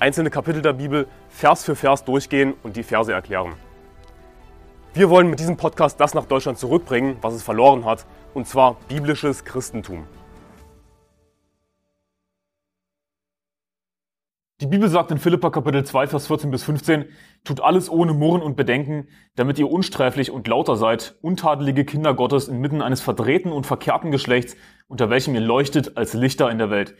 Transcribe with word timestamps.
einzelne 0.00 0.30
Kapitel 0.30 0.62
der 0.62 0.72
Bibel 0.72 1.06
Vers 1.28 1.64
für 1.64 1.76
Vers 1.76 2.04
durchgehen 2.04 2.54
und 2.62 2.76
die 2.76 2.82
Verse 2.82 3.12
erklären. 3.12 3.52
Wir 4.94 5.10
wollen 5.10 5.30
mit 5.30 5.38
diesem 5.38 5.56
Podcast 5.56 6.00
das 6.00 6.14
nach 6.14 6.24
Deutschland 6.24 6.58
zurückbringen, 6.58 7.16
was 7.20 7.34
es 7.34 7.42
verloren 7.42 7.84
hat, 7.84 8.06
und 8.34 8.48
zwar 8.48 8.76
biblisches 8.88 9.44
Christentum. 9.44 10.06
Die 14.60 14.66
Bibel 14.66 14.88
sagt 14.90 15.10
in 15.10 15.18
Philippa 15.18 15.48
Kapitel 15.48 15.84
2, 15.84 16.06
Vers 16.06 16.26
14 16.26 16.50
bis 16.50 16.64
15, 16.64 17.06
tut 17.44 17.60
alles 17.60 17.88
ohne 17.90 18.12
Murren 18.12 18.42
und 18.42 18.56
Bedenken, 18.56 19.08
damit 19.34 19.58
ihr 19.58 19.70
unsträflich 19.70 20.30
und 20.30 20.48
lauter 20.48 20.76
seid, 20.76 21.16
untadelige 21.22 21.84
Kinder 21.84 22.12
Gottes 22.12 22.48
inmitten 22.48 22.82
eines 22.82 23.00
verdrehten 23.00 23.52
und 23.52 23.66
verkehrten 23.66 24.10
Geschlechts, 24.10 24.56
unter 24.88 25.08
welchem 25.08 25.34
ihr 25.34 25.40
leuchtet 25.40 25.96
als 25.96 26.12
Lichter 26.12 26.50
in 26.50 26.58
der 26.58 26.68
Welt. 26.68 26.94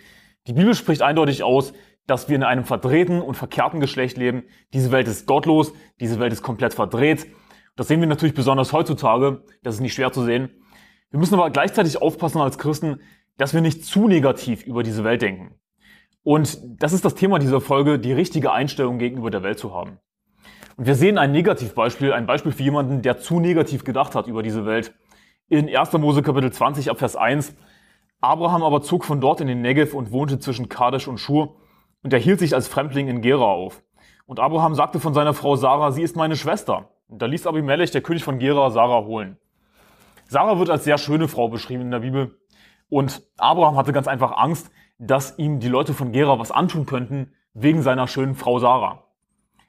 Die 0.46 0.54
Bibel 0.54 0.74
spricht 0.74 1.02
eindeutig 1.02 1.42
aus, 1.42 1.74
dass 2.06 2.28
wir 2.28 2.36
in 2.36 2.42
einem 2.42 2.64
verdrehten 2.64 3.22
und 3.22 3.36
verkehrten 3.36 3.80
Geschlecht 3.80 4.16
leben. 4.16 4.44
Diese 4.72 4.90
Welt 4.90 5.08
ist 5.08 5.26
gottlos, 5.26 5.72
diese 6.00 6.18
Welt 6.18 6.32
ist 6.32 6.42
komplett 6.42 6.74
verdreht. 6.74 7.26
Das 7.76 7.88
sehen 7.88 8.00
wir 8.00 8.08
natürlich 8.08 8.34
besonders 8.34 8.72
heutzutage, 8.72 9.44
das 9.62 9.76
ist 9.76 9.80
nicht 9.80 9.94
schwer 9.94 10.12
zu 10.12 10.24
sehen. 10.24 10.50
Wir 11.10 11.18
müssen 11.18 11.34
aber 11.34 11.50
gleichzeitig 11.50 12.00
aufpassen 12.02 12.40
als 12.40 12.58
Christen, 12.58 13.00
dass 13.36 13.54
wir 13.54 13.60
nicht 13.60 13.84
zu 13.84 14.06
negativ 14.06 14.64
über 14.64 14.82
diese 14.82 15.04
Welt 15.04 15.22
denken. 15.22 15.54
Und 16.22 16.58
das 16.80 16.92
ist 16.92 17.04
das 17.04 17.14
Thema 17.14 17.38
dieser 17.38 17.60
Folge, 17.60 17.98
die 17.98 18.12
richtige 18.12 18.52
Einstellung 18.52 18.98
gegenüber 18.98 19.30
der 19.30 19.42
Welt 19.42 19.58
zu 19.58 19.74
haben. 19.74 19.98
Und 20.76 20.86
wir 20.86 20.94
sehen 20.94 21.18
ein 21.18 21.32
Negativbeispiel, 21.32 22.12
ein 22.12 22.26
Beispiel 22.26 22.52
für 22.52 22.62
jemanden, 22.62 23.02
der 23.02 23.18
zu 23.18 23.40
negativ 23.40 23.84
gedacht 23.84 24.14
hat 24.14 24.26
über 24.26 24.42
diese 24.42 24.66
Welt. 24.66 24.94
In 25.48 25.74
1. 25.74 25.92
Mose 25.94 26.22
Kapitel 26.22 26.52
20 26.52 26.90
ab 26.90 26.98
Vers 26.98 27.16
1. 27.16 27.54
Abraham 28.20 28.62
aber 28.62 28.82
zog 28.82 29.04
von 29.04 29.20
dort 29.20 29.40
in 29.40 29.46
den 29.46 29.62
Negev 29.62 29.94
und 29.96 30.12
wohnte 30.12 30.38
zwischen 30.38 30.68
Kadesh 30.68 31.08
und 31.08 31.18
Schur 31.18 31.56
und 32.02 32.12
er 32.12 32.18
hielt 32.18 32.38
sich 32.38 32.54
als 32.54 32.68
Fremdling 32.68 33.08
in 33.08 33.20
Gera 33.20 33.44
auf. 33.44 33.82
Und 34.26 34.40
Abraham 34.40 34.74
sagte 34.74 35.00
von 35.00 35.14
seiner 35.14 35.34
Frau 35.34 35.56
Sarah, 35.56 35.90
sie 35.90 36.02
ist 36.02 36.16
meine 36.16 36.36
Schwester. 36.36 36.90
Und 37.08 37.20
da 37.20 37.26
ließ 37.26 37.46
Abimelech, 37.46 37.90
der 37.90 38.00
König 38.00 38.22
von 38.22 38.38
Gera, 38.38 38.70
Sarah 38.70 39.04
holen. 39.04 39.38
Sarah 40.28 40.58
wird 40.58 40.70
als 40.70 40.84
sehr 40.84 40.98
schöne 40.98 41.26
Frau 41.26 41.48
beschrieben 41.48 41.82
in 41.82 41.90
der 41.90 42.00
Bibel. 42.00 42.38
Und 42.88 43.22
Abraham 43.36 43.76
hatte 43.76 43.92
ganz 43.92 44.06
einfach 44.06 44.36
Angst, 44.36 44.70
dass 44.98 45.38
ihm 45.38 45.58
die 45.58 45.68
Leute 45.68 45.94
von 45.94 46.12
Gera 46.12 46.38
was 46.38 46.52
antun 46.52 46.86
könnten, 46.86 47.32
wegen 47.54 47.82
seiner 47.82 48.06
schönen 48.06 48.34
Frau 48.36 48.58
Sarah. 48.60 49.04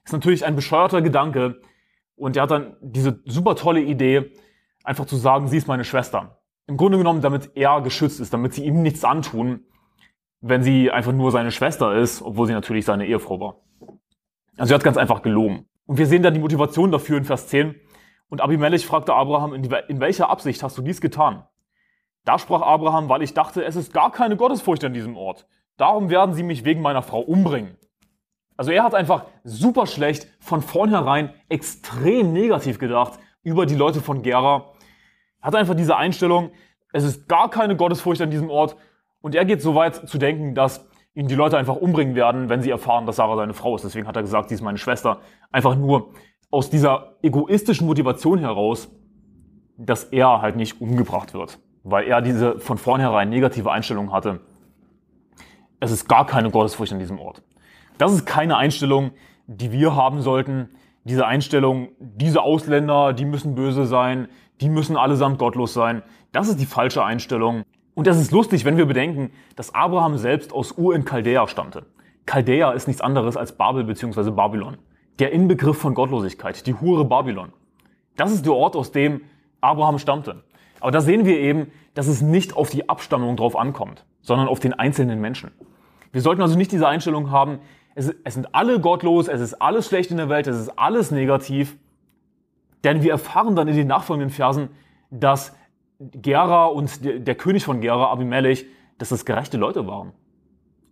Ist 0.04 0.14
natürlich 0.14 0.46
ein 0.46 0.56
bescheuerter 0.56 1.02
Gedanke. 1.02 1.62
Und 2.16 2.38
er 2.38 2.44
hat 2.44 2.52
dann 2.52 2.78
diese 2.82 3.22
super 3.26 3.56
tolle 3.56 3.82
Idee, 3.82 4.34
einfach 4.84 5.06
zu 5.06 5.16
sagen, 5.16 5.48
sie 5.48 5.58
ist 5.58 5.68
meine 5.68 5.84
Schwester. 5.84 6.40
Im 6.68 6.78
Grunde 6.78 7.00
genommen, 7.00 7.22
damit 7.22 7.52
er 7.56 7.82
geschützt 7.82 8.20
ist, 8.20 8.34
damit 8.34 8.54
sie 8.54 8.64
ihm 8.64 8.84
nichts 8.84 9.04
antun 9.04 9.66
wenn 10.42 10.64
sie 10.64 10.92
einfach 10.92 11.14
nur 11.14 11.32
seine 11.32 11.52
Schwester 11.52 11.96
ist, 11.96 12.22
obwohl 12.22 12.48
sie 12.48 12.54
natürlich 12.54 12.86
seine 12.86 13.06
Ehefrau 13.06 13.40
war. 13.40 13.56
Also 14.58 14.70
sie 14.70 14.74
hat 14.74 14.84
ganz 14.84 14.98
einfach 14.98 15.22
gelogen. 15.22 15.68
Und 15.86 15.98
wir 15.98 16.08
sehen 16.08 16.24
dann 16.24 16.34
die 16.34 16.40
Motivation 16.40 16.92
dafür 16.92 17.18
in 17.18 17.26
Vers 17.26 17.48
10. 17.48 17.76
Und 18.30 18.42
Abimelech 18.42 18.86
fragte 18.86 19.14
Abraham, 19.14 19.54
in 19.54 20.00
welcher 20.00 20.30
Absicht 20.30 20.64
hast 20.64 20.78
du 20.78 20.82
dies 20.82 21.02
getan? 21.02 21.46
Da 22.24 22.40
sprach 22.40 22.62
Abraham, 22.62 23.10
weil 23.10 23.24
ich 23.24 23.34
dachte, 23.34 23.64
es 23.64 23.76
ist 23.76 23.94
gar 23.94 24.12
keine 24.12 24.38
Gottesfurcht 24.38 24.84
an 24.84 24.94
diesem 24.94 25.18
Ort. 25.18 25.48
Darum 25.78 26.10
werden 26.10 26.34
sie 26.34 26.44
mich 26.44 26.64
wegen 26.64 26.82
meiner 26.82 27.02
Frau 27.02 27.20
umbringen. 27.20 27.78
Also 28.58 28.72
er 28.72 28.84
hat 28.84 28.94
einfach 28.94 29.26
super 29.44 29.88
schlecht 29.88 30.28
von 30.40 30.62
vornherein 30.62 31.34
extrem 31.50 32.32
negativ 32.32 32.78
gedacht 32.78 33.20
über 33.42 33.66
die 33.66 33.76
Leute 33.76 34.02
von 34.02 34.22
Gera. 34.22 34.74
Er 35.42 35.48
hat 35.48 35.56
einfach 35.56 35.76
diese 35.76 35.98
Einstellung, 35.98 36.52
es 36.94 37.04
ist 37.04 37.28
gar 37.28 37.50
keine 37.50 37.76
Gottesfurcht 37.76 38.22
an 38.22 38.30
diesem 38.30 38.50
Ort 38.50 38.76
und 39.22 39.36
er 39.36 39.46
geht 39.46 39.62
so 39.62 39.76
weit 39.76 40.08
zu 40.08 40.18
denken, 40.18 40.56
dass 40.56 40.88
ihn 41.14 41.28
die 41.28 41.36
Leute 41.36 41.58
einfach 41.58 41.76
umbringen 41.76 42.16
werden, 42.16 42.50
wenn 42.50 42.62
sie 42.62 42.70
erfahren, 42.70 43.06
dass 43.06 43.18
Sarah 43.18 43.36
seine 43.36 43.54
Frau 43.54 43.76
ist. 43.76 43.84
Deswegen 43.84 44.08
hat 44.08 44.16
er 44.16 44.22
gesagt, 44.22 44.50
sie 44.50 44.56
ist 44.56 44.62
meine 44.62 44.78
Schwester. 44.78 45.20
Einfach 45.52 45.76
nur 45.76 46.14
aus 46.50 46.70
dieser 46.70 47.18
egoistischen 47.22 47.88
Motivation 47.88 48.40
heraus, 48.40 48.90
dass 49.78 50.06
er 50.06 50.42
halt 50.42 50.56
nicht 50.56 50.80
umgebracht 50.82 51.34
wird. 51.34 51.60
Weil 51.84 52.08
er 52.08 52.22
diese 52.22 52.60
von 52.60 52.78
vornherein 52.78 53.30
negative 53.30 53.72
Einstellung 53.72 54.12
hatte. 54.12 54.42
Es 55.80 55.92
ist 55.92 56.08
gar 56.08 56.26
keine 56.26 56.52
Gottesfurcht 56.52 56.94
an 56.94 57.00
diesem 57.00 57.20
Ort. 57.20 57.42
Das 57.98 58.14
ist 58.14 58.26
keine 58.26 58.58
Einstellung, 58.58 59.12
die 59.48 59.72
wir 59.72 59.96
haben 59.96 60.22
sollten. 60.22 60.70
Diese 61.04 61.26
Einstellung, 61.26 61.90
diese 62.00 62.42
Ausländer, 62.42 63.14
die 63.14 63.26
müssen 63.26 63.56
böse 63.56 63.86
sein, 63.86 64.28
die 64.62 64.70
müssen 64.70 64.96
allesamt 64.96 65.40
gottlos 65.40 65.74
sein. 65.74 66.04
Das 66.32 66.48
ist 66.48 66.60
die 66.60 66.68
falsche 66.68 67.04
Einstellung. 67.04 67.64
Und 68.02 68.08
das 68.08 68.20
ist 68.20 68.32
lustig, 68.32 68.66
wenn 68.66 68.78
wir 68.78 68.88
bedenken, 68.88 69.30
dass 69.56 69.76
Abraham 69.76 70.18
selbst 70.18 70.54
aus 70.54 70.76
Ur 70.76 70.96
in 70.96 71.06
Chaldea 71.06 71.48
stammte. 71.48 71.86
Chaldea 72.26 72.72
ist 72.72 72.88
nichts 72.88 73.00
anderes 73.00 73.38
als 73.38 73.52
Babel 73.52 73.84
bzw. 73.84 74.32
Babylon. 74.32 74.80
Der 75.20 75.32
Inbegriff 75.32 75.78
von 75.78 75.94
Gottlosigkeit, 75.94 76.66
die 76.66 76.74
Hure 76.74 77.06
Babylon. 77.06 77.54
Das 78.18 78.32
ist 78.32 78.44
der 78.44 78.54
Ort, 78.54 78.76
aus 78.76 78.92
dem 78.92 79.22
Abraham 79.62 80.00
stammte. 80.00 80.44
Aber 80.80 80.90
da 80.90 81.00
sehen 81.00 81.26
wir 81.26 81.38
eben, 81.38 81.68
dass 81.94 82.08
es 82.08 82.24
nicht 82.24 82.56
auf 82.56 82.72
die 82.72 82.90
Abstammung 82.90 83.36
drauf 83.36 83.56
ankommt, 83.56 84.04
sondern 84.24 84.48
auf 84.48 84.60
den 84.60 84.74
einzelnen 84.74 85.22
Menschen. 85.22 85.52
Wir 86.12 86.22
sollten 86.22 86.42
also 86.42 86.58
nicht 86.58 86.72
diese 86.72 86.88
Einstellung 86.88 87.30
haben, 87.30 87.60
es, 87.94 88.12
es 88.24 88.34
sind 88.34 88.56
alle 88.56 88.80
gottlos, 88.80 89.28
es 89.28 89.42
ist 89.42 89.62
alles 89.62 89.86
schlecht 89.86 90.10
in 90.10 90.18
der 90.18 90.28
Welt, 90.28 90.48
es 90.48 90.58
ist 90.58 90.70
alles 90.70 91.12
negativ. 91.12 91.78
Denn 92.84 93.04
wir 93.04 93.12
erfahren 93.12 93.56
dann 93.56 93.68
in 93.68 93.76
den 93.76 93.86
nachfolgenden 93.86 94.32
Versen, 94.32 94.70
dass 95.12 95.56
Gera 96.14 96.66
und 96.66 97.00
der 97.04 97.36
König 97.36 97.64
von 97.64 97.80
Gera, 97.82 98.12
Abimelech, 98.12 98.66
dass 98.98 99.10
das 99.10 99.26
gerechte 99.26 99.58
Leute 99.58 99.86
waren. 99.88 100.14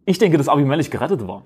Ich 0.05 0.19
denke, 0.19 0.37
dass 0.37 0.47
Abimelech 0.47 0.91
gerettet 0.91 1.27
war. 1.27 1.43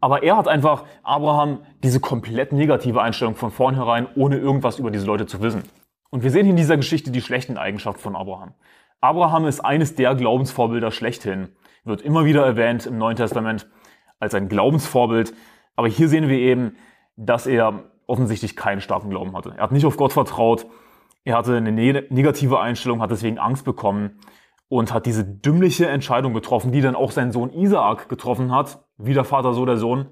Aber 0.00 0.22
er 0.22 0.36
hat 0.36 0.48
einfach 0.48 0.84
Abraham 1.02 1.60
diese 1.82 1.98
komplett 1.98 2.52
negative 2.52 3.00
Einstellung 3.00 3.36
von 3.36 3.50
vornherein, 3.50 4.06
ohne 4.16 4.36
irgendwas 4.36 4.78
über 4.78 4.90
diese 4.90 5.06
Leute 5.06 5.26
zu 5.26 5.40
wissen. 5.40 5.62
Und 6.10 6.22
wir 6.22 6.30
sehen 6.30 6.48
in 6.48 6.56
dieser 6.56 6.76
Geschichte 6.76 7.10
die 7.10 7.22
schlechten 7.22 7.56
Eigenschaften 7.56 8.00
von 8.00 8.14
Abraham. 8.14 8.52
Abraham 9.00 9.46
ist 9.46 9.60
eines 9.60 9.94
der 9.94 10.14
Glaubensvorbilder 10.14 10.90
schlechthin, 10.90 11.48
wird 11.84 12.02
immer 12.02 12.24
wieder 12.24 12.44
erwähnt 12.44 12.86
im 12.86 12.98
Neuen 12.98 13.16
Testament 13.16 13.66
als 14.20 14.34
ein 14.34 14.48
Glaubensvorbild. 14.48 15.34
Aber 15.74 15.88
hier 15.88 16.08
sehen 16.08 16.28
wir 16.28 16.38
eben, 16.38 16.76
dass 17.16 17.46
er 17.46 17.84
offensichtlich 18.06 18.56
keinen 18.56 18.80
starken 18.80 19.10
Glauben 19.10 19.36
hatte. 19.36 19.54
Er 19.56 19.62
hat 19.64 19.72
nicht 19.72 19.86
auf 19.86 19.96
Gott 19.96 20.12
vertraut, 20.12 20.66
er 21.24 21.36
hatte 21.36 21.56
eine 21.56 21.72
negative 21.72 22.60
Einstellung, 22.60 23.00
hat 23.00 23.10
deswegen 23.10 23.38
Angst 23.38 23.64
bekommen 23.64 24.20
und 24.68 24.92
hat 24.92 25.06
diese 25.06 25.24
dümmliche 25.24 25.86
Entscheidung 25.86 26.34
getroffen, 26.34 26.70
die 26.70 26.82
dann 26.82 26.94
auch 26.94 27.10
sein 27.10 27.32
Sohn 27.32 27.52
Isaak 27.52 28.08
getroffen 28.08 28.52
hat, 28.52 28.84
wie 28.98 29.14
der 29.14 29.24
Vater, 29.24 29.54
so 29.54 29.64
der 29.64 29.78
Sohn. 29.78 30.06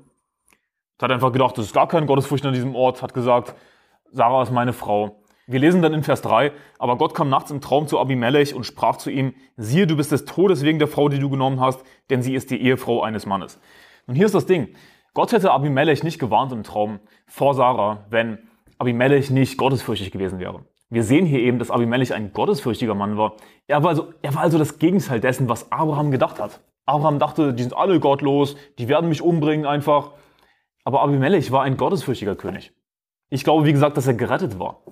Hat 1.01 1.11
einfach 1.11 1.33
gedacht, 1.33 1.59
das 1.59 1.67
ist 1.67 1.75
gar 1.75 1.89
kein 1.89 2.07
Gottesfurcht 2.07 2.47
an 2.47 2.55
diesem 2.55 2.77
Ort, 2.77 3.03
hat 3.03 3.13
gesagt, 3.13 3.55
Sarah 4.13 4.43
ist 4.43 4.53
meine 4.53 4.73
Frau. 4.73 5.23
Wir 5.49 5.59
lesen 5.59 5.83
dann 5.83 5.93
in 5.93 6.05
Vers 6.05 6.23
3, 6.23 6.53
aber 6.79 6.97
Gott 6.97 7.15
kam 7.15 7.29
nachts 7.29 7.51
im 7.51 7.61
Traum 7.61 7.89
zu 7.89 7.99
Abimelech 7.99 8.55
und 8.55 8.65
sprach 8.65 8.97
zu 8.97 9.11
ihm, 9.11 9.35
siehe, 9.57 9.89
du 9.89 9.97
bist 9.97 10.13
des 10.13 10.25
Todes 10.25 10.63
wegen 10.63 10.79
der 10.79 10.87
Frau, 10.87 11.09
die 11.09 11.19
du 11.19 11.29
genommen 11.29 11.61
hast, 11.61 11.83
denn 12.09 12.23
sie 12.23 12.35
ist 12.35 12.51
die 12.51 12.63
Ehefrau 12.63 13.03
eines 13.03 13.27
Mannes. 13.27 13.61
Und 14.07 14.15
hier 14.15 14.27
ist 14.27 14.35
das 14.35 14.47
Ding. 14.47 14.77
Gott 15.13 15.33
hätte 15.33 15.51
Abimelech 15.51 16.05
nicht 16.05 16.21
gewarnt 16.21 16.53
im 16.53 16.63
Traum 16.63 17.01
vor 17.27 17.55
Sarah, 17.55 18.07
wenn 18.09 18.39
Abimelech 18.79 19.31
nicht 19.31 19.59
gottesfürchtig 19.59 20.13
gewesen 20.13 20.39
wäre. 20.39 20.65
Wir 20.93 21.05
sehen 21.05 21.25
hier 21.25 21.39
eben, 21.39 21.59
dass 21.59 21.71
Abimelech 21.71 22.13
ein 22.13 22.35
gottesfürchtiger 22.35 22.95
Mann 22.95 23.17
war. 23.17 23.37
Er 23.67 23.83
war, 23.83 23.89
also, 23.89 24.13
er 24.21 24.35
war 24.35 24.43
also 24.43 24.59
das 24.59 24.79
Gegenteil 24.79 25.21
dessen, 25.21 25.49
was 25.49 25.73
Abraham 25.73 26.11
gedacht 26.11 26.39
hat. 26.39 26.61
Abraham 26.85 27.19
dachte, 27.19 27.55
die 27.55 27.63
sind 27.63 27.75
alle 27.75 27.99
gottlos, 27.99 28.57
die 28.77 28.89
werden 28.89 29.09
mich 29.09 29.23
umbringen 29.23 29.65
einfach. 29.65 30.11
Aber 30.85 31.01
Abimelech 31.01 31.51
war 31.51 31.63
ein 31.63 31.79
gottesfürchtiger 31.79 32.37
König. 32.37 32.75
Ich 33.31 33.43
glaube, 33.43 33.65
wie 33.65 33.73
gesagt, 33.73 33.97
dass 33.97 34.07
er 34.07 34.13
gerettet 34.13 34.59
war. 34.59 34.83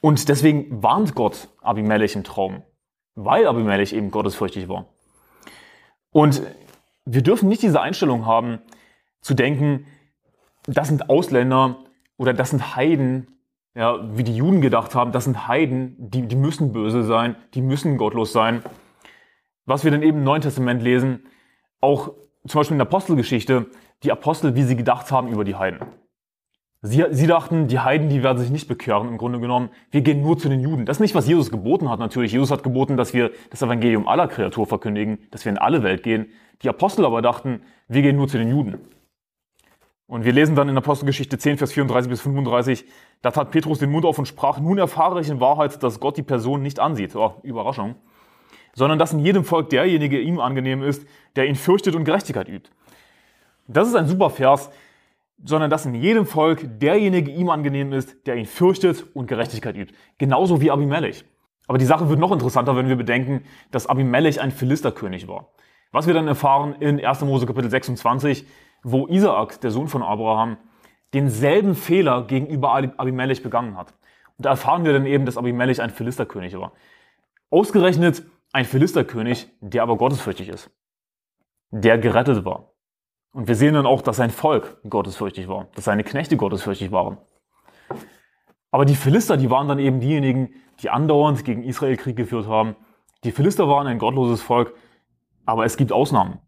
Und 0.00 0.28
deswegen 0.28 0.82
warnt 0.82 1.14
Gott 1.14 1.50
Abimelech 1.60 2.16
im 2.16 2.24
Traum, 2.24 2.64
weil 3.14 3.46
Abimelech 3.46 3.92
eben 3.92 4.10
gottesfürchtig 4.10 4.68
war. 4.68 4.86
Und 6.10 6.42
wir 7.04 7.22
dürfen 7.22 7.48
nicht 7.48 7.62
diese 7.62 7.80
Einstellung 7.80 8.26
haben, 8.26 8.58
zu 9.20 9.34
denken, 9.34 9.86
das 10.66 10.88
sind 10.88 11.08
Ausländer 11.10 11.76
oder 12.16 12.34
das 12.34 12.50
sind 12.50 12.74
Heiden, 12.74 13.33
ja, 13.74 13.98
wie 14.16 14.24
die 14.24 14.36
Juden 14.36 14.60
gedacht 14.60 14.94
haben, 14.94 15.12
das 15.12 15.24
sind 15.24 15.48
Heiden, 15.48 15.96
die, 15.98 16.22
die 16.22 16.36
müssen 16.36 16.72
böse 16.72 17.02
sein, 17.02 17.36
die 17.54 17.62
müssen 17.62 17.96
gottlos 17.96 18.32
sein. 18.32 18.62
Was 19.66 19.84
wir 19.84 19.90
dann 19.90 20.02
eben 20.02 20.18
im 20.18 20.24
Neuen 20.24 20.42
Testament 20.42 20.82
lesen, 20.82 21.26
auch 21.80 22.12
zum 22.46 22.60
Beispiel 22.60 22.74
in 22.74 22.78
der 22.78 22.86
Apostelgeschichte 22.86 23.66
die 24.02 24.12
Apostel, 24.12 24.54
wie 24.54 24.62
sie 24.62 24.76
gedacht 24.76 25.10
haben 25.10 25.28
über 25.28 25.44
die 25.44 25.56
Heiden. 25.56 25.80
Sie, 26.82 27.02
sie 27.10 27.26
dachten, 27.26 27.66
die 27.66 27.80
Heiden, 27.80 28.10
die 28.10 28.22
werden 28.22 28.36
sich 28.36 28.50
nicht 28.50 28.68
bekehren, 28.68 29.08
im 29.08 29.16
Grunde 29.16 29.40
genommen. 29.40 29.70
Wir 29.90 30.02
gehen 30.02 30.20
nur 30.20 30.36
zu 30.36 30.50
den 30.50 30.60
Juden. 30.60 30.84
Das 30.84 30.98
ist 30.98 31.00
nicht, 31.00 31.14
was 31.14 31.26
Jesus 31.26 31.50
geboten 31.50 31.88
hat, 31.88 31.98
natürlich. 31.98 32.32
Jesus 32.32 32.50
hat 32.50 32.62
geboten, 32.62 32.98
dass 32.98 33.14
wir 33.14 33.30
das 33.48 33.62
Evangelium 33.62 34.06
aller 34.06 34.28
Kreatur 34.28 34.66
verkündigen, 34.66 35.18
dass 35.30 35.46
wir 35.46 35.52
in 35.52 35.56
alle 35.56 35.82
Welt 35.82 36.02
gehen. 36.02 36.26
Die 36.60 36.68
Apostel 36.68 37.06
aber 37.06 37.22
dachten, 37.22 37.62
wir 37.88 38.02
gehen 38.02 38.16
nur 38.16 38.28
zu 38.28 38.36
den 38.36 38.50
Juden. 38.50 38.78
Und 40.06 40.24
wir 40.24 40.32
lesen 40.32 40.54
dann 40.54 40.68
in 40.68 40.76
Apostelgeschichte 40.76 41.38
10, 41.38 41.58
Vers 41.58 41.72
34 41.72 42.10
bis 42.10 42.20
35, 42.20 42.84
da 43.22 43.30
tat 43.30 43.50
Petrus 43.50 43.78
den 43.78 43.90
Mund 43.90 44.04
auf 44.04 44.18
und 44.18 44.26
sprach, 44.26 44.58
nun 44.60 44.76
erfahre 44.76 45.20
ich 45.20 45.30
in 45.30 45.40
Wahrheit, 45.40 45.82
dass 45.82 45.98
Gott 45.98 46.18
die 46.18 46.22
Person 46.22 46.62
nicht 46.62 46.78
ansieht. 46.78 47.16
Oh, 47.16 47.36
Überraschung. 47.42 47.94
Sondern 48.74 48.98
dass 48.98 49.12
in 49.14 49.20
jedem 49.20 49.44
Volk 49.44 49.70
derjenige 49.70 50.20
ihm 50.20 50.40
angenehm 50.40 50.82
ist, 50.82 51.06
der 51.36 51.46
ihn 51.46 51.54
fürchtet 51.54 51.94
und 51.94 52.04
Gerechtigkeit 52.04 52.48
übt. 52.48 52.70
Das 53.66 53.88
ist 53.88 53.94
ein 53.94 54.06
super 54.06 54.28
Vers, 54.28 54.70
sondern 55.42 55.70
dass 55.70 55.86
in 55.86 55.94
jedem 55.94 56.26
Volk 56.26 56.66
derjenige 56.80 57.30
ihm 57.30 57.48
angenehm 57.48 57.92
ist, 57.92 58.26
der 58.26 58.36
ihn 58.36 58.46
fürchtet 58.46 59.06
und 59.14 59.26
Gerechtigkeit 59.26 59.76
übt. 59.76 59.94
Genauso 60.18 60.60
wie 60.60 60.70
Abimelech. 60.70 61.24
Aber 61.66 61.78
die 61.78 61.86
Sache 61.86 62.10
wird 62.10 62.20
noch 62.20 62.32
interessanter, 62.32 62.76
wenn 62.76 62.88
wir 62.88 62.96
bedenken, 62.96 63.44
dass 63.70 63.86
Abimelech 63.86 64.40
ein 64.40 64.50
Philisterkönig 64.50 65.28
war. 65.28 65.52
Was 65.92 66.06
wir 66.06 66.14
dann 66.14 66.28
erfahren 66.28 66.74
in 66.80 67.02
1. 67.02 67.22
Mose 67.22 67.46
Kapitel 67.46 67.70
26, 67.70 68.44
wo 68.84 69.08
Isaak, 69.08 69.60
der 69.60 69.70
Sohn 69.70 69.88
von 69.88 70.02
Abraham, 70.02 70.58
denselben 71.12 71.74
Fehler 71.74 72.26
gegenüber 72.26 72.72
Abimelech 72.72 73.42
begangen 73.42 73.76
hat. 73.76 73.94
Und 74.36 74.46
da 74.46 74.50
erfahren 74.50 74.84
wir 74.84 74.92
dann 74.92 75.06
eben, 75.06 75.26
dass 75.26 75.36
Abimelech 75.36 75.80
ein 75.80 75.90
Philisterkönig 75.90 76.56
war. 76.58 76.72
Ausgerechnet 77.50 78.24
ein 78.52 78.64
Philisterkönig, 78.64 79.48
der 79.60 79.82
aber 79.82 79.96
gottesfürchtig 79.96 80.48
ist. 80.48 80.70
Der 81.70 81.98
gerettet 81.98 82.44
war. 82.44 82.74
Und 83.32 83.48
wir 83.48 83.56
sehen 83.56 83.74
dann 83.74 83.86
auch, 83.86 84.02
dass 84.02 84.16
sein 84.16 84.30
Volk 84.30 84.78
gottesfürchtig 84.88 85.48
war, 85.48 85.68
dass 85.74 85.84
seine 85.84 86.04
Knechte 86.04 86.36
gottesfürchtig 86.36 86.92
waren. 86.92 87.18
Aber 88.70 88.84
die 88.84 88.94
Philister, 88.94 89.36
die 89.36 89.50
waren 89.50 89.68
dann 89.68 89.78
eben 89.78 90.00
diejenigen, 90.00 90.50
die 90.80 90.90
andauernd 90.90 91.44
gegen 91.44 91.62
Israel 91.62 91.96
Krieg 91.96 92.16
geführt 92.16 92.46
haben. 92.46 92.76
Die 93.24 93.32
Philister 93.32 93.68
waren 93.68 93.86
ein 93.86 93.98
gottloses 93.98 94.42
Volk, 94.42 94.74
aber 95.46 95.64
es 95.64 95.76
gibt 95.76 95.92
Ausnahmen. 95.92 96.40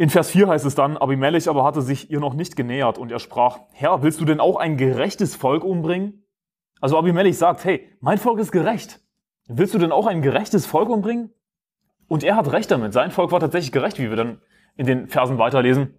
In 0.00 0.08
Vers 0.08 0.30
4 0.30 0.48
heißt 0.48 0.64
es 0.64 0.74
dann, 0.74 0.96
Abimelech 0.96 1.46
aber 1.46 1.62
hatte 1.62 1.82
sich 1.82 2.10
ihr 2.10 2.20
noch 2.20 2.32
nicht 2.32 2.56
genähert 2.56 2.96
und 2.96 3.12
er 3.12 3.18
sprach, 3.18 3.58
Herr, 3.72 4.02
willst 4.02 4.18
du 4.18 4.24
denn 4.24 4.40
auch 4.40 4.56
ein 4.56 4.78
gerechtes 4.78 5.36
Volk 5.36 5.62
umbringen? 5.62 6.24
Also 6.80 6.96
Abimelech 6.96 7.36
sagt, 7.36 7.66
hey, 7.66 7.86
mein 8.00 8.16
Volk 8.16 8.38
ist 8.38 8.50
gerecht. 8.50 9.00
Willst 9.46 9.74
du 9.74 9.78
denn 9.78 9.92
auch 9.92 10.06
ein 10.06 10.22
gerechtes 10.22 10.64
Volk 10.64 10.88
umbringen? 10.88 11.34
Und 12.08 12.24
er 12.24 12.36
hat 12.36 12.50
recht 12.50 12.70
damit. 12.70 12.94
Sein 12.94 13.10
Volk 13.10 13.30
war 13.30 13.40
tatsächlich 13.40 13.72
gerecht, 13.72 13.98
wie 13.98 14.08
wir 14.08 14.16
dann 14.16 14.40
in 14.74 14.86
den 14.86 15.06
Versen 15.06 15.36
weiterlesen. 15.36 15.98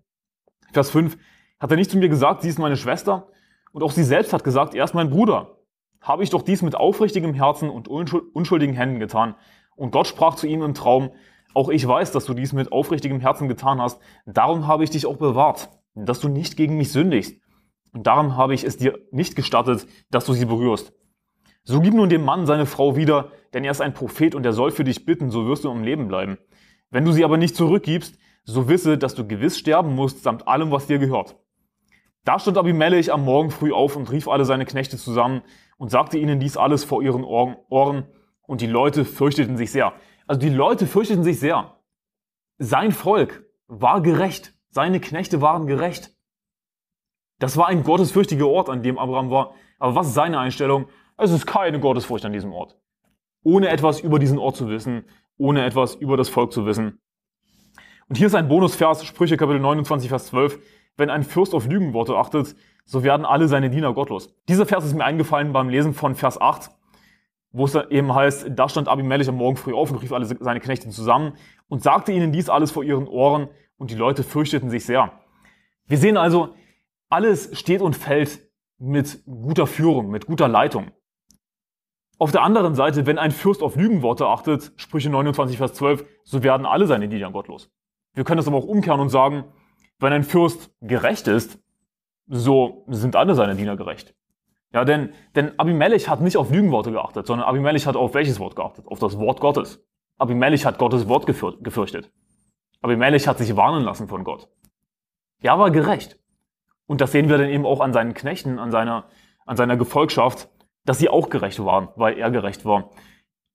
Vers 0.73 0.89
5, 0.89 1.19
hat 1.59 1.69
er 1.69 1.77
nicht 1.77 1.91
zu 1.91 1.99
mir 1.99 2.09
gesagt, 2.09 2.41
sie 2.41 2.49
ist 2.49 2.57
meine 2.57 2.77
Schwester? 2.77 3.27
Und 3.71 3.83
auch 3.83 3.91
sie 3.91 4.03
selbst 4.03 4.33
hat 4.33 4.43
gesagt, 4.43 4.73
er 4.73 4.83
ist 4.83 4.95
mein 4.95 5.11
Bruder. 5.11 5.59
Habe 6.01 6.23
ich 6.23 6.31
doch 6.31 6.41
dies 6.41 6.63
mit 6.63 6.73
aufrichtigem 6.73 7.35
Herzen 7.35 7.69
und 7.69 7.87
unschuldigen 7.87 8.73
Händen 8.73 8.99
getan. 8.99 9.35
Und 9.75 9.91
Gott 9.91 10.07
sprach 10.07 10.33
zu 10.33 10.47
ihm 10.47 10.63
im 10.63 10.73
Traum, 10.73 11.11
auch 11.53 11.69
ich 11.69 11.87
weiß, 11.87 12.11
dass 12.11 12.25
du 12.25 12.33
dies 12.33 12.53
mit 12.53 12.71
aufrichtigem 12.71 13.19
Herzen 13.19 13.47
getan 13.47 13.81
hast. 13.81 13.99
Darum 14.25 14.67
habe 14.67 14.83
ich 14.83 14.89
dich 14.89 15.05
auch 15.05 15.17
bewahrt, 15.17 15.69
dass 15.95 16.19
du 16.19 16.29
nicht 16.29 16.57
gegen 16.57 16.77
mich 16.77 16.91
sündigst. 16.91 17.35
Und 17.93 18.07
darum 18.07 18.37
habe 18.37 18.53
ich 18.53 18.63
es 18.63 18.77
dir 18.77 18.99
nicht 19.11 19.35
gestattet, 19.35 19.85
dass 20.09 20.25
du 20.25 20.33
sie 20.33 20.45
berührst. 20.45 20.93
So 21.63 21.81
gib 21.81 21.93
nun 21.93 22.09
dem 22.09 22.23
Mann 22.23 22.45
seine 22.45 22.65
Frau 22.65 22.95
wieder, 22.95 23.31
denn 23.53 23.63
er 23.63 23.71
ist 23.71 23.81
ein 23.81 23.93
Prophet 23.93 24.33
und 24.33 24.45
er 24.45 24.53
soll 24.53 24.71
für 24.71 24.83
dich 24.83 25.05
bitten, 25.05 25.29
so 25.29 25.45
wirst 25.45 25.63
du 25.63 25.71
im 25.71 25.83
Leben 25.83 26.07
bleiben. 26.07 26.37
Wenn 26.89 27.05
du 27.05 27.11
sie 27.11 27.23
aber 27.23 27.37
nicht 27.37 27.55
zurückgibst, 27.55 28.17
so 28.43 28.67
wisse, 28.67 28.97
dass 28.97 29.13
du 29.13 29.27
gewiss 29.27 29.57
sterben 29.57 29.93
musst, 29.93 30.23
samt 30.23 30.47
allem, 30.47 30.71
was 30.71 30.87
dir 30.87 30.97
gehört. 30.97 31.35
Da 32.23 32.39
stand 32.39 32.57
Abimelech 32.57 33.11
am 33.11 33.25
Morgen 33.25 33.51
früh 33.51 33.71
auf 33.71 33.95
und 33.95 34.11
rief 34.11 34.27
alle 34.27 34.45
seine 34.45 34.65
Knechte 34.65 34.97
zusammen 34.97 35.41
und 35.77 35.91
sagte 35.91 36.17
ihnen 36.17 36.39
dies 36.39 36.57
alles 36.57 36.83
vor 36.83 37.03
ihren 37.03 37.23
Ohren, 37.23 38.05
und 38.47 38.59
die 38.59 38.67
Leute 38.67 39.05
fürchteten 39.05 39.55
sich 39.55 39.71
sehr. 39.71 39.93
Also 40.31 40.39
die 40.39 40.49
Leute 40.49 40.87
fürchteten 40.87 41.25
sich 41.25 41.41
sehr. 41.41 41.75
Sein 42.57 42.93
Volk 42.93 43.43
war 43.67 43.99
gerecht. 43.99 44.53
Seine 44.69 45.01
Knechte 45.01 45.41
waren 45.41 45.67
gerecht. 45.67 46.15
Das 47.39 47.57
war 47.57 47.67
ein 47.67 47.83
gottesfürchtiger 47.83 48.47
Ort, 48.47 48.69
an 48.69 48.81
dem 48.81 48.97
Abraham 48.97 49.29
war. 49.29 49.55
Aber 49.77 49.93
was 49.95 50.07
ist 50.07 50.13
seine 50.13 50.39
Einstellung? 50.39 50.87
Es 51.17 51.31
ist 51.31 51.45
keine 51.45 51.81
Gottesfurcht 51.81 52.23
an 52.23 52.31
diesem 52.31 52.53
Ort. 52.53 52.79
Ohne 53.43 53.67
etwas 53.67 53.99
über 53.99 54.19
diesen 54.19 54.39
Ort 54.39 54.55
zu 54.55 54.69
wissen, 54.69 55.03
ohne 55.35 55.65
etwas 55.65 55.95
über 55.95 56.15
das 56.15 56.29
Volk 56.29 56.53
zu 56.53 56.65
wissen. 56.65 57.01
Und 58.07 58.17
hier 58.17 58.27
ist 58.27 58.35
ein 58.35 58.47
Bonusvers, 58.47 59.03
Sprüche 59.03 59.35
Kapitel 59.35 59.59
29, 59.59 60.07
Vers 60.07 60.27
12. 60.27 60.61
Wenn 60.95 61.09
ein 61.09 61.23
Fürst 61.23 61.53
auf 61.53 61.67
Lügenworte 61.67 62.15
achtet, 62.15 62.55
so 62.85 63.03
werden 63.03 63.25
alle 63.25 63.49
seine 63.49 63.69
Diener 63.69 63.93
gottlos. 63.93 64.33
Dieser 64.47 64.65
Vers 64.65 64.85
ist 64.85 64.95
mir 64.95 65.03
eingefallen 65.03 65.51
beim 65.51 65.67
Lesen 65.67 65.93
von 65.93 66.15
Vers 66.15 66.39
8 66.39 66.71
wo 67.51 67.65
es 67.65 67.75
eben 67.75 68.13
heißt, 68.13 68.47
da 68.51 68.69
stand 68.69 68.87
Abimelech 68.87 69.27
am 69.27 69.35
Morgen 69.35 69.57
früh 69.57 69.73
auf 69.73 69.91
und 69.91 69.97
rief 69.97 70.11
alle 70.13 70.25
seine 70.25 70.59
Knechte 70.59 70.89
zusammen 70.89 71.33
und 71.67 71.83
sagte 71.83 72.11
ihnen 72.11 72.31
dies 72.31 72.49
alles 72.49 72.71
vor 72.71 72.83
ihren 72.83 73.07
Ohren 73.07 73.49
und 73.77 73.91
die 73.91 73.95
Leute 73.95 74.23
fürchteten 74.23 74.69
sich 74.69 74.85
sehr. 74.85 75.11
Wir 75.87 75.97
sehen 75.97 76.17
also, 76.17 76.55
alles 77.09 77.57
steht 77.57 77.81
und 77.81 77.95
fällt 77.95 78.39
mit 78.77 79.23
guter 79.25 79.67
Führung, 79.67 80.09
mit 80.09 80.25
guter 80.25 80.47
Leitung. 80.47 80.91
Auf 82.17 82.31
der 82.31 82.43
anderen 82.43 82.75
Seite, 82.75 83.05
wenn 83.05 83.17
ein 83.17 83.31
Fürst 83.31 83.63
auf 83.63 83.75
Lügenworte 83.75 84.27
achtet, 84.27 84.71
Sprüche 84.75 85.09
29, 85.09 85.57
Vers 85.57 85.73
12, 85.73 86.05
so 86.23 86.43
werden 86.43 86.65
alle 86.65 86.87
seine 86.87 87.09
Diener 87.09 87.31
gottlos. 87.31 87.71
Wir 88.13 88.23
können 88.23 88.37
das 88.37 88.47
aber 88.47 88.57
auch 88.57 88.65
umkehren 88.65 89.01
und 89.01 89.09
sagen, 89.09 89.45
wenn 89.99 90.13
ein 90.13 90.23
Fürst 90.23 90.71
gerecht 90.81 91.27
ist, 91.27 91.59
so 92.27 92.85
sind 92.87 93.15
alle 93.15 93.35
seine 93.35 93.55
Diener 93.55 93.75
gerecht. 93.75 94.15
Ja, 94.73 94.85
denn, 94.85 95.13
denn 95.35 95.59
Abimelech 95.59 96.07
hat 96.07 96.21
nicht 96.21 96.37
auf 96.37 96.49
Lügenworte 96.49 96.91
geachtet, 96.91 97.27
sondern 97.27 97.47
Abimelech 97.47 97.85
hat 97.85 97.95
auf 97.95 98.13
welches 98.13 98.39
Wort 98.39 98.55
geachtet? 98.55 98.87
Auf 98.87 98.99
das 98.99 99.17
Wort 99.19 99.41
Gottes. 99.41 99.83
Abimelech 100.17 100.65
hat 100.65 100.77
Gottes 100.77 101.07
Wort 101.07 101.25
gefürchtet. 101.25 102.11
Abimelech 102.81 103.27
hat 103.27 103.37
sich 103.37 103.55
warnen 103.55 103.83
lassen 103.83 104.07
von 104.07 104.23
Gott. 104.23 104.49
Er 105.41 105.59
war 105.59 105.71
gerecht. 105.71 106.17
Und 106.85 107.01
das 107.01 107.11
sehen 107.11 107.29
wir 107.29 107.37
dann 107.37 107.49
eben 107.49 107.65
auch 107.65 107.81
an 107.81 107.93
seinen 107.93 108.13
Knechten, 108.13 108.59
an 108.59 108.71
seiner, 108.71 109.09
an 109.45 109.57
seiner 109.57 109.77
Gefolgschaft, 109.77 110.49
dass 110.85 110.99
sie 110.99 111.09
auch 111.09 111.29
gerecht 111.29 111.63
waren, 111.63 111.89
weil 111.95 112.17
er 112.17 112.31
gerecht 112.31 112.65
war. 112.65 112.91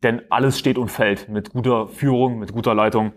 Denn 0.02 0.22
alles 0.30 0.58
steht 0.58 0.78
und 0.78 0.90
fällt 0.90 1.28
mit 1.28 1.52
guter 1.52 1.88
Führung, 1.88 2.38
mit 2.38 2.52
guter 2.52 2.74
Leitung. 2.74 3.12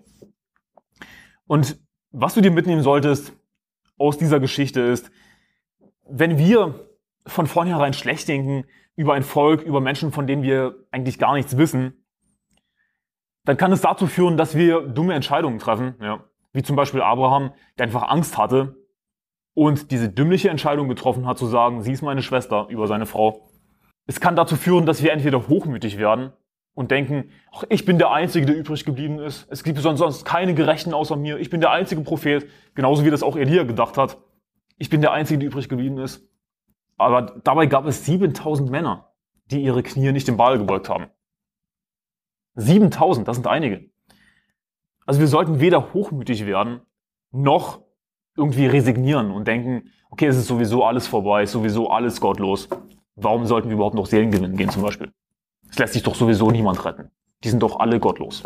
Und 1.48 1.80
was 2.12 2.34
du 2.34 2.42
dir 2.42 2.52
mitnehmen 2.52 2.82
solltest 2.82 3.34
aus 3.98 4.18
dieser 4.18 4.40
Geschichte 4.40 4.82
ist, 4.82 5.12
wenn 6.08 6.38
wir 6.38 6.89
von 7.26 7.48
vornherein 7.48 7.94
schlecht 7.94 8.28
denken 8.28 8.66
über 8.96 9.14
ein 9.14 9.24
Volk, 9.24 9.62
über 9.62 9.82
Menschen, 9.82 10.12
von 10.12 10.28
denen 10.28 10.44
wir 10.44 10.76
eigentlich 10.92 11.20
gar 11.20 11.34
nichts 11.34 11.58
wissen, 11.58 12.06
dann 13.46 13.58
kann 13.58 13.72
es 13.72 13.82
dazu 13.82 14.08
führen, 14.08 14.38
dass 14.38 14.56
wir 14.56 14.82
dumme 14.82 15.14
Entscheidungen 15.14 15.60
treffen, 15.60 15.96
ja. 16.02 16.24
wie 16.54 16.64
zum 16.64 16.76
Beispiel 16.76 17.02
Abraham, 17.02 17.54
der 17.78 17.86
einfach 17.86 18.10
Angst 18.10 18.38
hatte 18.38 18.76
und 19.54 19.92
diese 19.92 20.10
dümmliche 20.10 20.50
Entscheidung 20.50 20.88
getroffen 20.88 21.26
hat, 21.26 21.38
zu 21.38 21.46
sagen, 21.46 21.82
sie 21.82 21.92
ist 21.92 22.02
meine 22.02 22.22
Schwester 22.22 22.68
über 22.70 22.88
seine 22.88 23.06
Frau. 23.06 23.50
Es 24.06 24.20
kann 24.20 24.36
dazu 24.36 24.56
führen, 24.56 24.86
dass 24.86 25.04
wir 25.04 25.12
entweder 25.12 25.48
hochmütig 25.48 25.98
werden 25.98 26.34
und 26.74 26.92
denken, 26.92 27.32
ach, 27.52 27.64
ich 27.70 27.86
bin 27.86 27.98
der 27.98 28.12
Einzige, 28.12 28.46
der 28.46 28.56
übrig 28.56 28.86
geblieben 28.86 29.20
ist. 29.20 29.48
Es 29.50 29.64
gibt 29.64 29.80
sonst 29.80 30.26
keine 30.26 30.54
Gerechten 30.54 30.94
außer 30.94 31.16
mir. 31.16 31.38
Ich 31.40 31.50
bin 31.50 31.60
der 31.60 31.72
einzige 31.72 32.02
Prophet. 32.02 32.48
Genauso 32.74 33.04
wie 33.04 33.10
das 33.10 33.22
auch 33.22 33.36
Elia 33.36 33.64
gedacht 33.64 33.98
hat. 33.98 34.18
Ich 34.78 34.90
bin 34.90 35.02
der 35.02 35.12
Einzige, 35.12 35.40
der 35.40 35.50
übrig 35.50 35.68
geblieben 35.68 35.98
ist. 35.98 36.26
Aber 37.00 37.22
dabei 37.44 37.66
gab 37.66 37.86
es 37.86 38.06
7000 38.06 38.70
Männer, 38.70 39.14
die 39.46 39.64
ihre 39.64 39.82
Knie 39.82 40.12
nicht 40.12 40.28
im 40.28 40.38
Ball 40.38 40.58
gebeugt 40.58 40.90
haben. 40.90 41.08
7000, 42.56 43.28
das 43.28 43.38
sind 43.38 43.48
einige. 43.48 43.90
Also 45.06 45.22
wir 45.22 45.28
sollten 45.28 45.62
weder 45.62 45.94
hochmütig 45.94 46.46
werden, 46.46 46.82
noch 47.32 47.82
irgendwie 48.36 48.68
resignieren 48.68 49.32
und 49.32 49.48
denken, 49.48 49.90
okay, 50.12 50.28
es 50.28 50.38
ist 50.38 50.48
sowieso 50.48 50.84
alles 50.84 51.08
vorbei, 51.08 51.44
ist 51.44 51.54
sowieso 51.54 51.90
alles 51.90 52.20
gottlos. 52.20 52.68
Warum 53.16 53.46
sollten 53.46 53.70
wir 53.70 53.76
überhaupt 53.76 53.96
noch 53.96 54.06
Seelen 54.06 54.32
gewinnen 54.32 54.58
gehen 54.58 54.70
zum 54.70 54.84
Beispiel? 54.84 55.12
Es 55.70 55.80
lässt 55.80 55.94
sich 55.94 56.04
doch 56.04 56.16
sowieso 56.16 56.52
niemand 56.52 56.84
retten. 56.84 57.12
Die 57.44 57.50
sind 57.50 57.64
doch 57.64 57.80
alle 57.80 58.00
gottlos. 58.00 58.44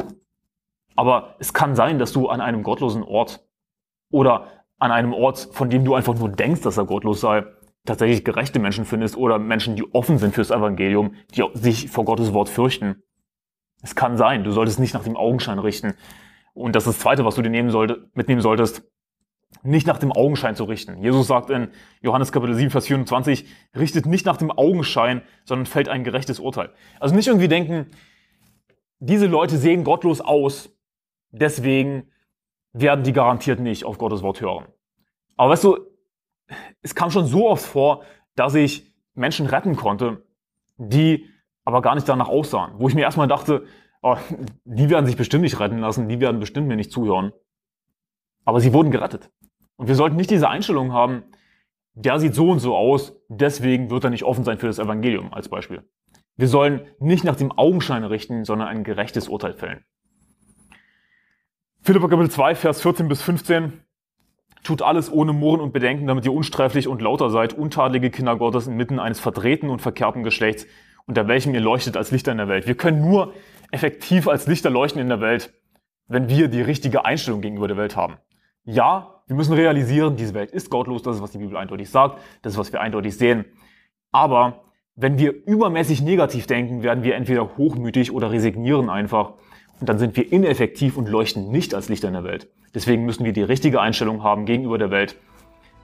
Aber 0.96 1.36
es 1.40 1.54
kann 1.54 1.76
sein, 1.76 1.98
dass 1.98 2.14
du 2.14 2.30
an 2.30 2.40
einem 2.40 2.62
gottlosen 2.62 3.04
Ort 3.04 3.44
oder 4.12 4.48
an 4.78 4.92
einem 4.92 5.14
Ort, 5.14 5.50
von 5.52 5.72
dem 5.72 5.86
du 5.86 5.96
einfach 5.96 6.16
nur 6.16 6.30
denkst, 6.30 6.62
dass 6.62 6.78
er 6.78 6.86
gottlos 6.86 7.22
sei, 7.22 7.46
tatsächlich 7.86 8.24
gerechte 8.24 8.60
Menschen 8.60 8.86
findest 8.86 9.18
oder 9.18 9.40
Menschen, 9.40 9.76
die 9.76 9.84
offen 9.94 10.18
sind 10.18 10.34
fürs 10.34 10.52
Evangelium, 10.52 11.16
die 11.36 11.44
sich 11.54 11.90
vor 11.90 12.06
Gottes 12.06 12.34
Wort 12.34 12.50
fürchten. 12.50 13.04
Es 13.82 13.96
kann 13.96 14.18
sein, 14.18 14.44
du 14.44 14.52
solltest 14.52 14.80
nicht 14.80 14.94
nach 14.94 15.04
dem 15.04 15.18
Augenschein 15.18 15.60
richten. 15.60 15.94
Und 16.54 16.76
das 16.76 16.88
ist 16.88 16.96
das 16.96 17.00
Zweite, 17.00 17.26
was 17.26 17.36
du 17.36 17.42
dir 17.42 17.50
nehmen 17.50 17.72
sollte, 17.72 18.10
mitnehmen 18.14 18.42
solltest, 18.42 18.84
nicht 19.64 19.88
nach 19.88 19.98
dem 19.98 20.12
Augenschein 20.12 20.56
zu 20.56 20.64
richten. 20.64 21.02
Jesus 21.04 21.28
sagt 21.28 21.50
in 21.50 21.70
Johannes 22.02 22.32
Kapitel 22.32 22.56
7, 22.56 22.72
Vers 22.72 22.88
24, 22.88 23.46
richtet 23.76 24.06
nicht 24.06 24.26
nach 24.26 24.38
dem 24.38 24.52
Augenschein, 24.52 25.22
sondern 25.46 25.66
fällt 25.66 25.90
ein 25.90 26.04
gerechtes 26.04 26.40
Urteil. 26.40 26.72
Also 27.00 27.16
nicht 27.16 27.28
irgendwie 27.28 27.48
denken, 27.48 27.88
diese 29.00 29.28
Leute 29.28 29.58
sehen 29.58 29.84
gottlos 29.84 30.22
aus, 30.22 30.70
deswegen 31.32 32.10
werden 32.72 33.04
die 33.04 33.14
garantiert 33.14 33.60
nicht 33.60 33.86
auf 33.86 33.98
Gottes 33.98 34.24
Wort 34.24 34.42
hören. 34.42 34.66
Aber 35.36 35.52
weißt 35.52 35.64
du, 35.64 35.78
es 36.82 36.96
kam 36.96 37.12
schon 37.12 37.26
so 37.26 37.50
oft 37.50 37.66
vor, 37.66 38.04
dass 38.36 38.56
ich 38.56 38.94
Menschen 39.14 39.46
retten 39.46 39.76
konnte, 39.76 40.26
die 40.78 41.30
aber 41.66 41.82
gar 41.82 41.96
nicht 41.96 42.08
danach 42.10 42.30
aussahen. 42.30 42.74
Wo 42.78 42.88
ich 42.88 42.96
mir 42.96 43.02
erstmal 43.02 43.28
dachte, 43.28 43.66
oh, 44.02 44.18
die 44.66 44.90
werden 44.90 45.06
sich 45.06 45.18
bestimmt 45.18 45.44
nicht 45.44 45.60
retten 45.60 45.80
lassen, 45.80 46.10
die 46.10 46.20
werden 46.20 46.40
bestimmt 46.40 46.68
mir 46.68 46.76
nicht 46.76 46.92
zuhören. 46.92 47.32
Aber 48.46 48.60
sie 48.60 48.74
wurden 48.74 48.92
gerettet. 48.92 49.32
Und 49.78 49.88
wir 49.88 49.96
sollten 49.96 50.16
nicht 50.16 50.30
diese 50.30 50.50
Einstellung 50.50 50.92
haben, 50.92 51.24
der 51.96 52.20
sieht 52.20 52.34
so 52.34 52.50
und 52.50 52.60
so 52.60 52.76
aus, 52.76 53.16
deswegen 53.28 53.90
wird 53.90 54.04
er 54.04 54.10
nicht 54.10 54.24
offen 54.24 54.44
sein 54.44 54.58
für 54.58 54.68
das 54.68 54.80
Evangelium 54.80 55.34
als 55.34 55.48
Beispiel. 55.48 55.88
Wir 56.36 56.48
sollen 56.48 56.88
nicht 57.00 57.24
nach 57.24 57.36
dem 57.36 57.52
Augenschein 57.52 58.04
richten, 58.04 58.44
sondern 58.44 58.68
ein 58.68 58.84
gerechtes 58.84 59.28
Urteil 59.28 59.54
fällen. 59.54 59.86
Philippa 61.82 62.08
Kapitel 62.08 62.32
2, 62.32 62.56
Vers 62.56 62.82
14 62.82 63.08
bis 63.08 63.22
15. 63.22 63.83
Tut 64.64 64.82
alles 64.82 65.12
ohne 65.12 65.34
Murren 65.34 65.60
und 65.60 65.74
Bedenken, 65.74 66.08
damit 66.08 66.26
ihr 66.26 66.34
unsträflich 66.34 66.88
und 66.88 67.02
lauter 67.02 67.30
seid, 67.30 67.54
untadelige 67.54 68.10
Kinder 68.10 68.38
Gottes 68.38 68.68
inmitten 68.68 69.00
eines 69.00 69.20
verdrehten 69.20 69.70
und 69.70 69.82
verkehrten 69.82 70.24
Geschlechts, 70.24 70.66
unter 71.06 71.28
welchem 71.28 71.54
ihr 71.54 71.60
leuchtet 71.60 71.98
als 71.98 72.12
Lichter 72.12 72.32
in 72.32 72.38
der 72.38 72.48
Welt. 72.48 72.66
Wir 72.66 72.76
können 72.76 73.02
nur 73.02 73.34
effektiv 73.72 74.28
als 74.28 74.48
Lichter 74.48 74.70
leuchten 74.70 75.02
in 75.02 75.10
der 75.10 75.20
Welt, 75.20 75.54
wenn 76.08 76.30
wir 76.30 76.48
die 76.48 76.62
richtige 76.62 77.06
Einstellung 77.06 77.42
gegenüber 77.42 77.68
der 77.68 77.78
Welt 77.78 77.96
haben. 77.96 78.16
Ja, 78.64 79.22
wir 79.28 79.36
müssen 79.36 79.54
realisieren, 79.54 80.16
diese 80.16 80.34
Welt 80.34 80.52
ist 80.52 80.70
gottlos, 80.70 81.02
das 81.04 81.18
ist, 81.18 81.22
was 81.22 81.32
die 81.32 81.40
Bibel 81.40 81.58
eindeutig 81.58 81.90
sagt, 81.90 82.20
das 82.42 82.54
ist, 82.54 82.60
was 82.60 82.72
wir 82.72 82.80
eindeutig 82.80 83.18
sehen. 83.18 83.46
Aber 84.12 84.64
wenn 84.96 85.18
wir 85.18 85.34
übermäßig 85.46 86.02
negativ 86.02 86.48
denken, 86.48 86.84
werden 86.84 87.04
wir 87.04 87.16
entweder 87.16 87.58
hochmütig 87.58 88.14
oder 88.14 88.32
resignieren 88.32 88.90
einfach. 88.90 89.34
Und 89.80 89.90
dann 89.90 90.00
sind 90.00 90.16
wir 90.16 90.32
ineffektiv 90.32 90.98
und 90.98 91.10
leuchten 91.10 91.52
nicht 91.52 91.74
als 91.74 91.90
Lichter 91.90 92.08
in 92.08 92.14
der 92.14 92.24
Welt. 92.24 92.48
Deswegen 92.74 93.06
müssen 93.06 93.26
wir 93.26 93.34
die 93.34 93.44
richtige 93.44 93.82
Einstellung 93.82 94.24
haben 94.24 94.46
gegenüber 94.46 94.78
der 94.78 94.92
Welt 94.92 95.16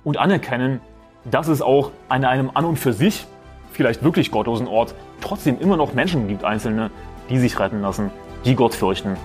und 0.04 0.18
anerkennen, 0.18 0.82
dass 1.30 1.48
es 1.48 1.62
auch 1.62 1.92
an 2.08 2.26
einem 2.26 2.50
an 2.54 2.66
und 2.66 2.78
für 2.78 2.94
sich 2.94 3.26
vielleicht 3.72 4.04
wirklich 4.04 4.32
gottlosen 4.32 4.68
Ort 4.68 4.96
trotzdem 5.22 5.60
immer 5.60 5.78
noch 5.78 5.94
Menschen 5.94 6.28
gibt, 6.28 6.44
Einzelne, 6.44 6.92
die 7.30 7.38
sich 7.38 7.60
retten 7.60 7.82
lassen, 7.82 8.10
die 8.46 8.56
Gott 8.56 8.74
fürchten. 8.74 9.18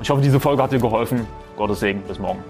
Ich 0.00 0.10
hoffe, 0.10 0.22
diese 0.22 0.40
Folge 0.40 0.62
hat 0.62 0.72
dir 0.72 0.80
geholfen. 0.80 1.26
Gottes 1.56 1.80
Segen. 1.80 2.02
Bis 2.08 2.18
morgen. 2.18 2.42